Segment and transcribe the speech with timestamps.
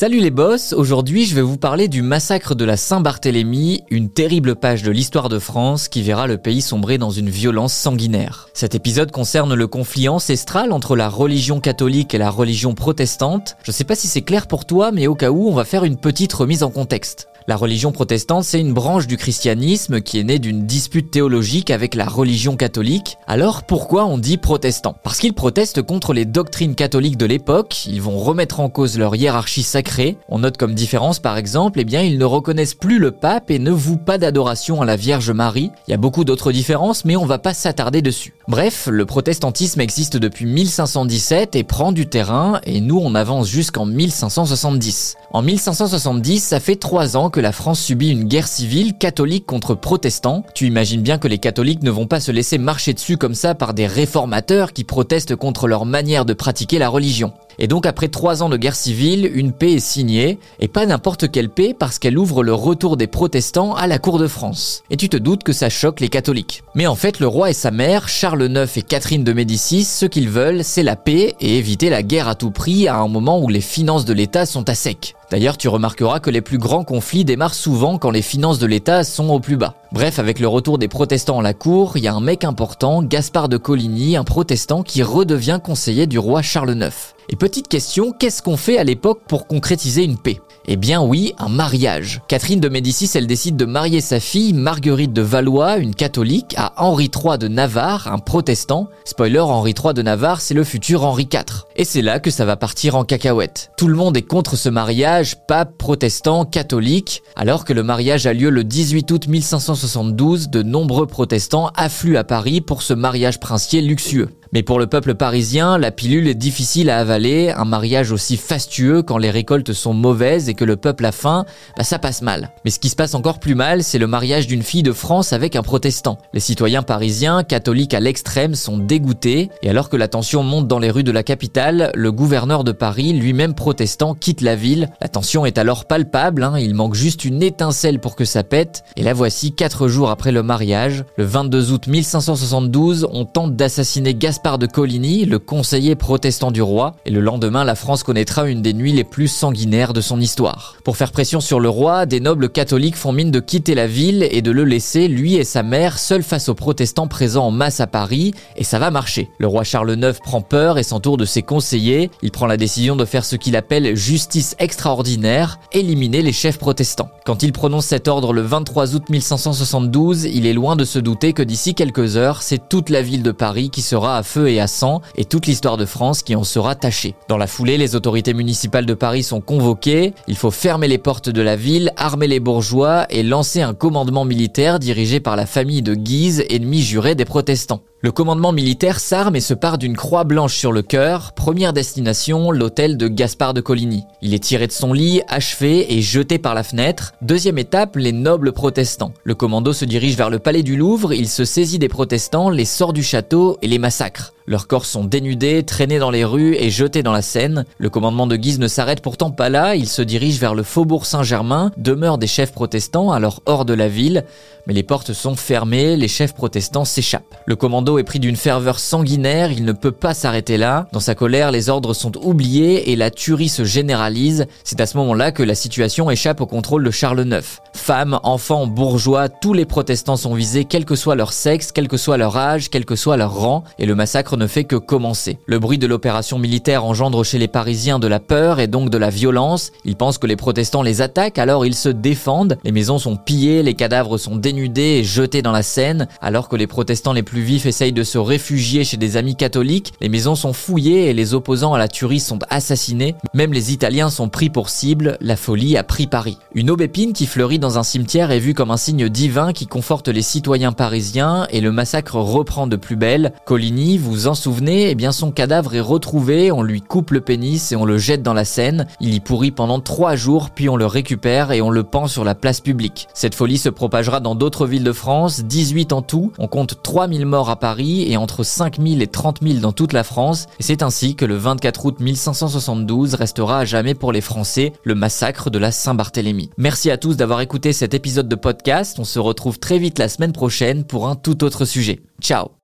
[0.00, 4.56] Salut les boss, aujourd'hui je vais vous parler du massacre de la Saint-Barthélemy, une terrible
[4.56, 8.48] page de l'histoire de France qui verra le pays sombrer dans une violence sanguinaire.
[8.54, 13.58] Cet épisode concerne le conflit ancestral entre la religion catholique et la religion protestante.
[13.62, 15.84] Je sais pas si c'est clair pour toi, mais au cas où on va faire
[15.84, 17.28] une petite remise en contexte.
[17.50, 21.96] La religion protestante, c'est une branche du christianisme qui est née d'une dispute théologique avec
[21.96, 23.16] la religion catholique.
[23.26, 24.94] Alors pourquoi on dit protestant?
[25.02, 29.16] Parce qu'ils protestent contre les doctrines catholiques de l'époque, ils vont remettre en cause leur
[29.16, 30.16] hiérarchie sacrée.
[30.28, 33.58] On note comme différence par exemple, eh bien ils ne reconnaissent plus le pape et
[33.58, 35.72] ne vouent pas d'adoration à la Vierge Marie.
[35.88, 38.32] Il y a beaucoup d'autres différences mais on va pas s'attarder dessus.
[38.46, 43.86] Bref, le protestantisme existe depuis 1517 et prend du terrain et nous on avance jusqu'en
[43.86, 45.16] 1570.
[45.32, 49.74] En 1570, ça fait trois ans que la France subit une guerre civile catholique contre
[49.74, 50.44] protestants.
[50.54, 53.54] Tu imagines bien que les catholiques ne vont pas se laisser marcher dessus comme ça
[53.54, 57.32] par des réformateurs qui protestent contre leur manière de pratiquer la religion.
[57.62, 61.30] Et donc après trois ans de guerre civile, une paix est signée, et pas n'importe
[61.30, 64.82] quelle paix parce qu'elle ouvre le retour des protestants à la cour de France.
[64.88, 66.62] Et tu te doutes que ça choque les catholiques.
[66.74, 70.06] Mais en fait, le roi et sa mère, Charles IX et Catherine de Médicis, ce
[70.06, 73.42] qu'ils veulent, c'est la paix et éviter la guerre à tout prix à un moment
[73.42, 75.14] où les finances de l'État sont à sec.
[75.30, 79.04] D'ailleurs, tu remarqueras que les plus grands conflits démarrent souvent quand les finances de l'État
[79.04, 79.74] sont au plus bas.
[79.92, 83.02] Bref, avec le retour des protestants à la cour, il y a un mec important,
[83.02, 87.14] Gaspard de Coligny, un protestant qui redevient conseiller du roi Charles IX.
[87.32, 90.40] Et petite question, qu'est-ce qu'on fait à l'époque pour concrétiser une paix?
[90.66, 92.22] Eh bien oui, un mariage.
[92.26, 96.72] Catherine de Médicis, elle décide de marier sa fille, Marguerite de Valois, une catholique, à
[96.76, 98.88] Henri III de Navarre, un protestant.
[99.04, 101.66] Spoiler, Henri III de Navarre, c'est le futur Henri IV.
[101.76, 103.70] Et c'est là que ça va partir en cacahuète.
[103.76, 107.22] Tout le monde est contre ce mariage, pape, protestant, catholique.
[107.36, 112.24] Alors que le mariage a lieu le 18 août 1572, de nombreux protestants affluent à
[112.24, 114.30] Paris pour ce mariage princier luxueux.
[114.52, 119.00] Mais pour le peuple parisien, la pilule est difficile à avaler, un mariage aussi fastueux
[119.00, 121.44] quand les récoltes sont mauvaises et que le peuple a faim,
[121.76, 122.50] bah ça passe mal.
[122.64, 125.32] Mais ce qui se passe encore plus mal, c'est le mariage d'une fille de France
[125.32, 126.18] avec un protestant.
[126.32, 130.80] Les citoyens parisiens, catholiques à l'extrême, sont dégoûtés, et alors que la tension monte dans
[130.80, 134.90] les rues de la capitale, le gouverneur de Paris, lui-même protestant, quitte la ville.
[135.00, 138.82] La tension est alors palpable, hein, il manque juste une étincelle pour que ça pète,
[138.96, 141.04] et la voici quatre jours après le mariage.
[141.16, 146.96] Le 22 août 1572, on tente d'assassiner Gaspard De Coligny, le conseiller protestant du roi,
[147.04, 150.76] et le lendemain la France connaîtra une des nuits les plus sanguinaires de son histoire.
[150.82, 154.26] Pour faire pression sur le roi, des nobles catholiques font mine de quitter la ville
[154.30, 157.80] et de le laisser, lui et sa mère, seuls face aux protestants présents en masse
[157.80, 159.28] à Paris, et ça va marcher.
[159.38, 162.96] Le roi Charles IX prend peur et s'entoure de ses conseillers, il prend la décision
[162.96, 167.10] de faire ce qu'il appelle justice extraordinaire, éliminer les chefs protestants.
[167.26, 171.34] Quand il prononce cet ordre le 23 août 1572, il est loin de se douter
[171.34, 174.60] que d'ici quelques heures, c'est toute la ville de Paris qui sera à feu et
[174.60, 177.14] à sang, et toute l'histoire de France qui en sera tachée.
[177.28, 181.30] Dans la foulée, les autorités municipales de Paris sont convoquées, il faut fermer les portes
[181.30, 185.82] de la ville, armer les bourgeois et lancer un commandement militaire dirigé par la famille
[185.82, 187.82] de Guise, ennemi juré des protestants.
[188.02, 191.32] Le commandement militaire s'arme et se part d'une croix blanche sur le cœur.
[191.32, 194.04] Première destination, l'hôtel de Gaspard de Coligny.
[194.22, 197.12] Il est tiré de son lit, achevé et jeté par la fenêtre.
[197.20, 199.12] Deuxième étape, les nobles protestants.
[199.22, 202.64] Le commando se dirige vers le palais du Louvre, il se saisit des protestants, les
[202.64, 204.32] sort du château et les massacre.
[204.50, 207.64] Leurs corps sont dénudés, traînés dans les rues et jetés dans la Seine.
[207.78, 211.06] Le commandement de Guise ne s'arrête pourtant pas là, il se dirige vers le faubourg
[211.06, 214.24] Saint-Germain, demeure des chefs protestants alors hors de la ville,
[214.66, 217.36] mais les portes sont fermées, les chefs protestants s'échappent.
[217.46, 220.88] Le commando est pris d'une ferveur sanguinaire, il ne peut pas s'arrêter là.
[220.92, 224.48] Dans sa colère, les ordres sont oubliés et la tuerie se généralise.
[224.64, 227.60] C'est à ce moment-là que la situation échappe au contrôle de Charles IX.
[227.72, 231.96] Femmes, enfants, bourgeois, tous les protestants sont visés, quel que soit leur sexe, quel que
[231.96, 235.38] soit leur âge, quel que soit leur rang, et le massacre ne fait que commencer.
[235.46, 238.98] Le bruit de l'opération militaire engendre chez les Parisiens de la peur et donc de
[238.98, 239.72] la violence.
[239.84, 242.58] Ils pensent que les protestants les attaquent, alors ils se défendent.
[242.64, 246.56] Les maisons sont pillées, les cadavres sont dénudés et jetés dans la Seine, alors que
[246.56, 249.92] les protestants les plus vifs essayent de se réfugier chez des amis catholiques.
[250.00, 253.14] Les maisons sont fouillées et les opposants à la tuerie sont assassinés.
[253.34, 255.16] Même les Italiens sont pris pour cible.
[255.20, 256.38] La folie a pris Paris.
[256.54, 260.08] Une aubépine qui fleurit dans un cimetière est vue comme un signe divin qui conforte
[260.08, 263.32] les citoyens parisiens et le massacre reprend de plus belle.
[263.44, 267.70] Coligny, vous en souvenez, eh bien son cadavre est retrouvé, on lui coupe le pénis
[267.70, 268.86] et on le jette dans la Seine.
[269.00, 272.24] Il y pourrit pendant trois jours, puis on le récupère et on le pend sur
[272.24, 273.06] la place publique.
[273.14, 276.32] Cette folie se propagera dans d'autres villes de France, 18 en tout.
[276.38, 280.04] On compte 3000 morts à Paris et entre 5000 et 30 000 dans toute la
[280.04, 280.46] France.
[280.58, 284.94] Et c'est ainsi que le 24 août 1572 restera à jamais pour les Français le
[284.94, 286.50] massacre de la Saint-Barthélemy.
[286.56, 289.00] Merci à tous d'avoir écouté cet épisode de podcast.
[289.00, 291.98] On se retrouve très vite la semaine prochaine pour un tout autre sujet.
[292.22, 292.59] Ciao